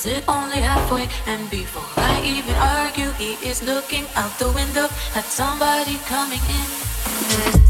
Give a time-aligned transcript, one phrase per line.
[0.00, 1.08] was it only halfway?
[1.26, 7.69] And before I even argue, he is looking out the window at somebody coming in.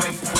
[0.00, 0.31] wait.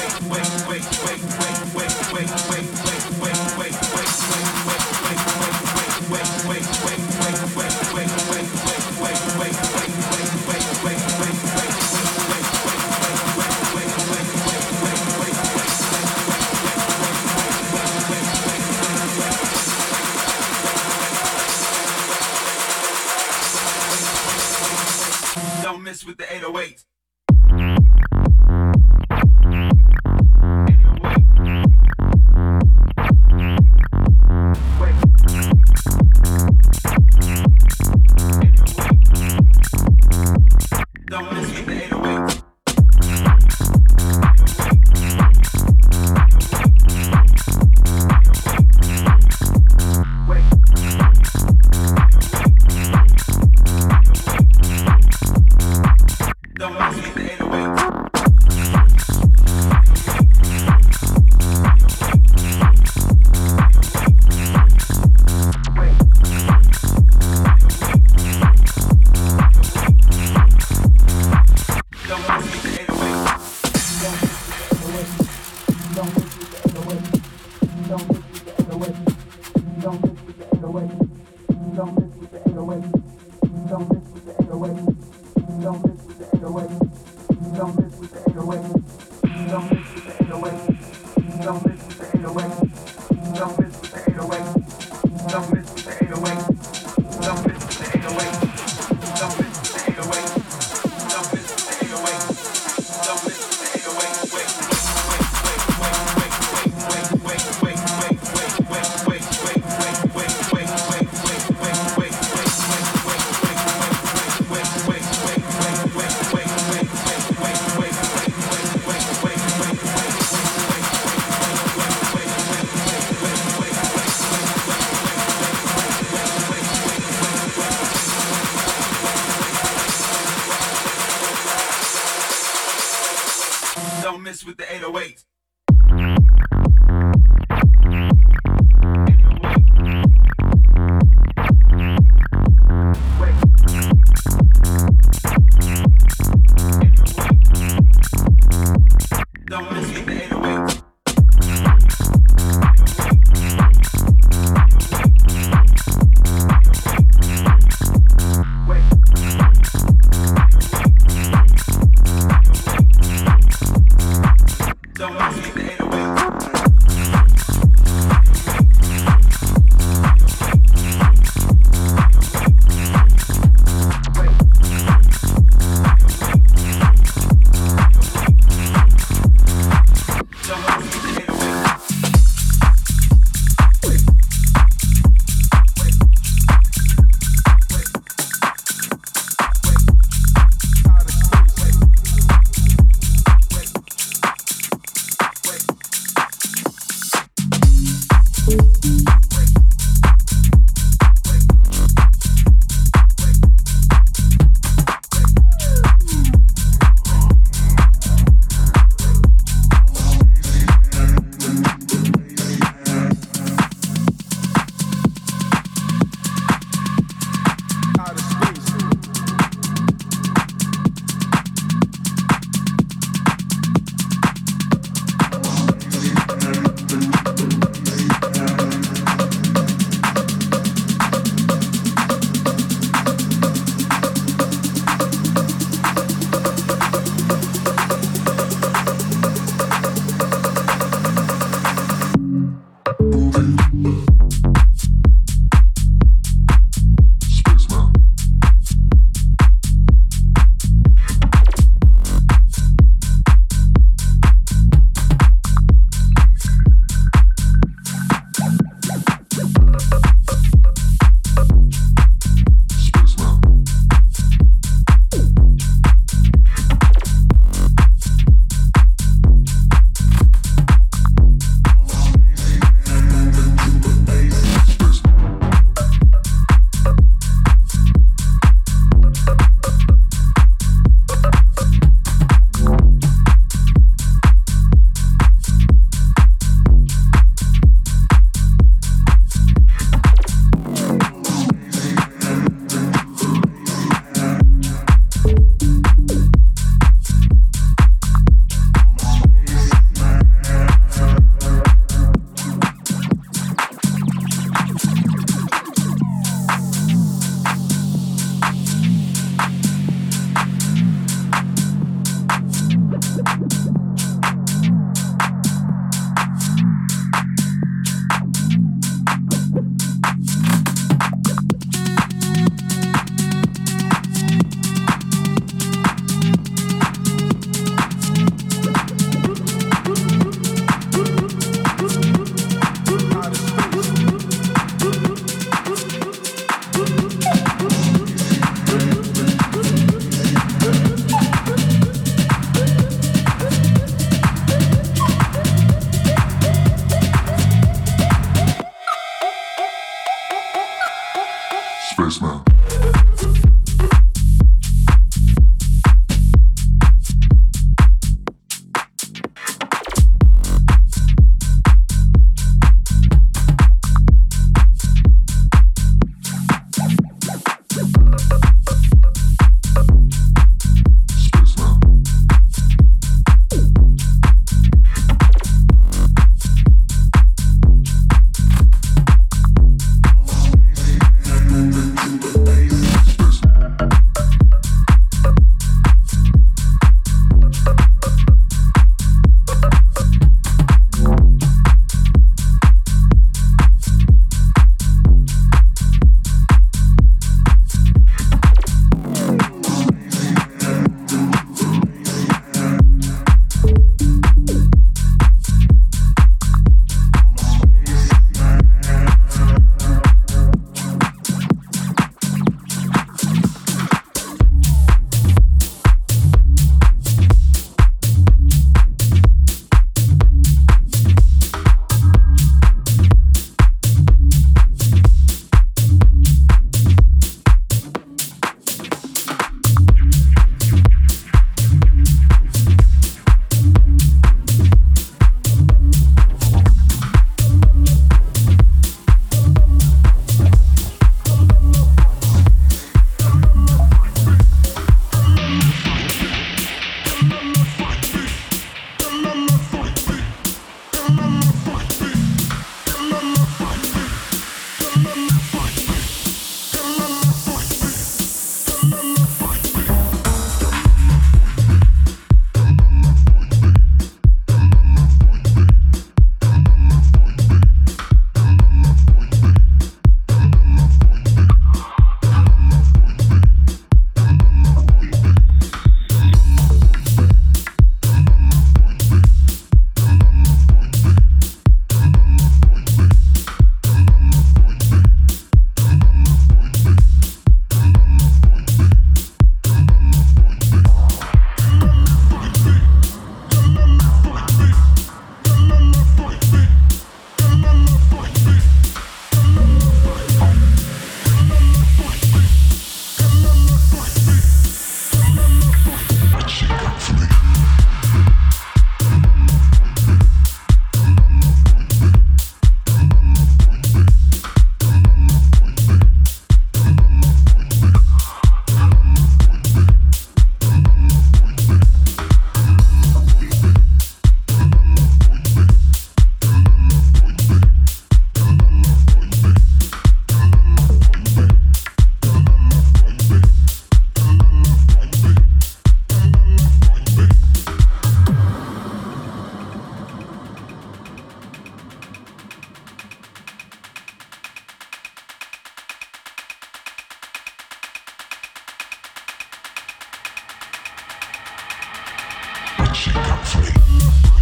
[553.03, 554.41] She got free.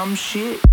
[0.00, 0.69] Dumb shit.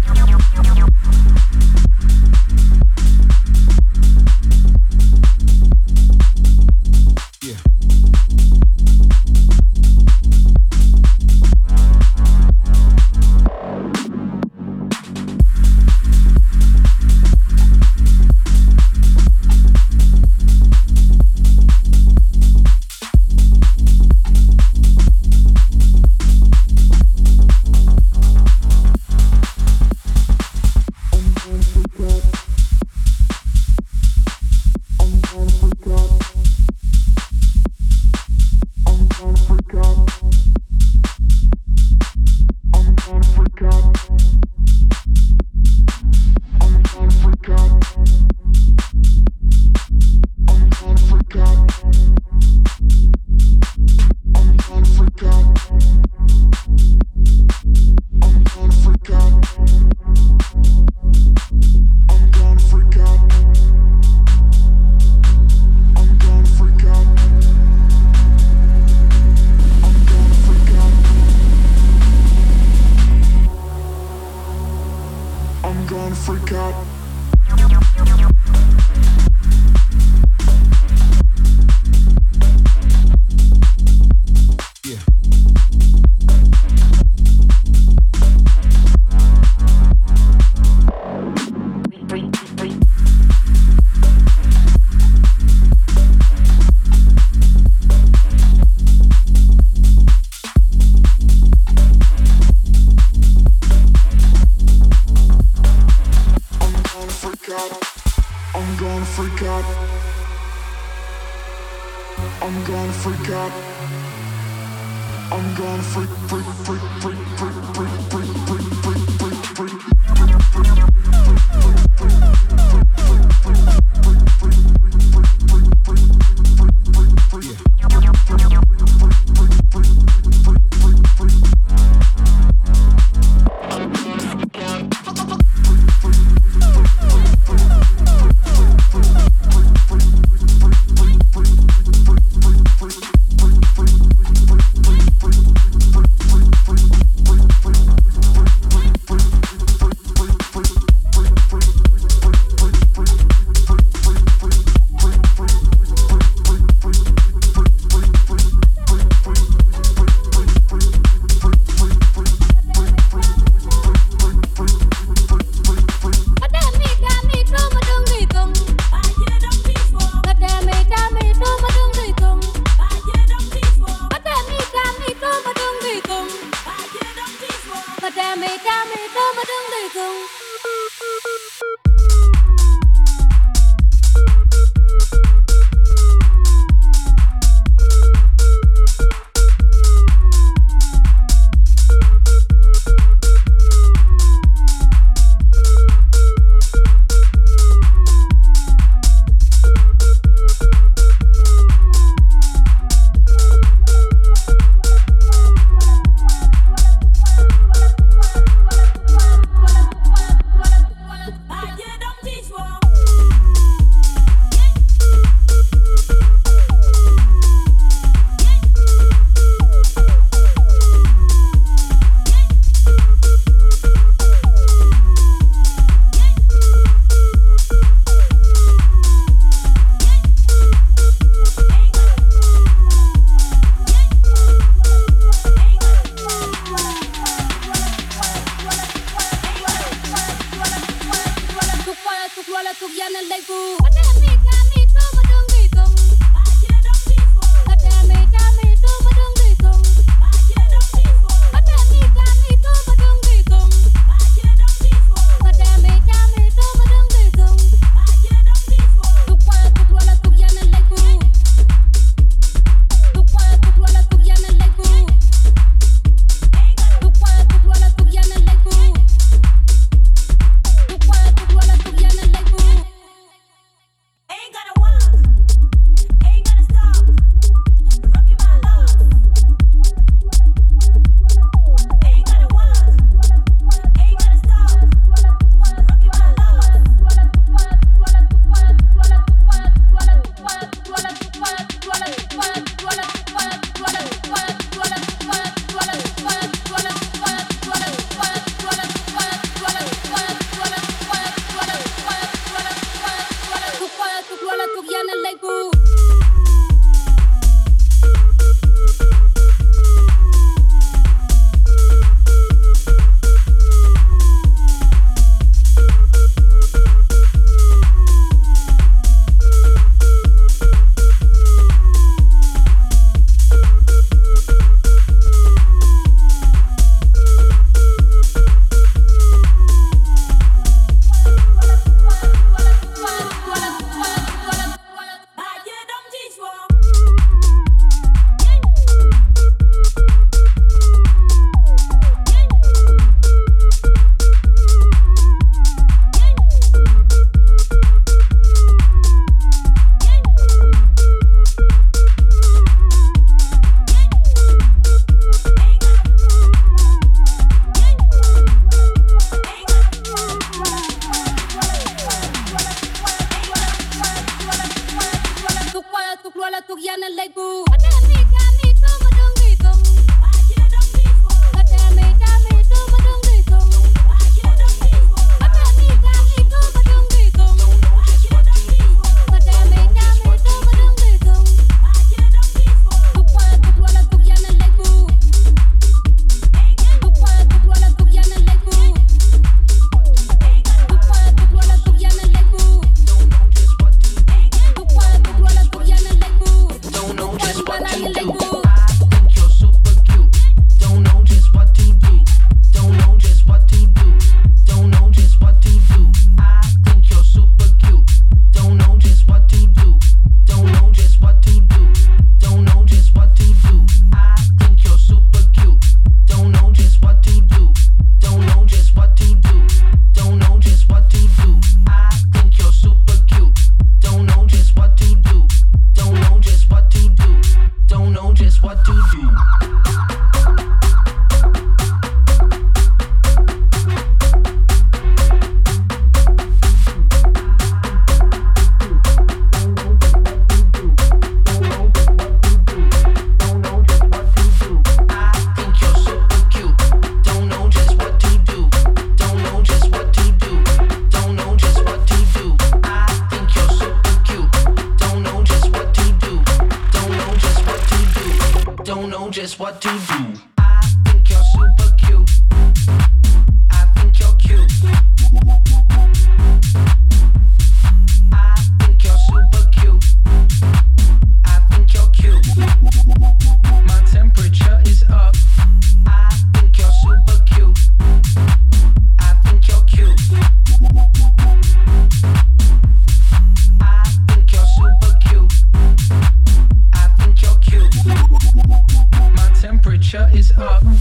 [490.14, 490.97] I think you're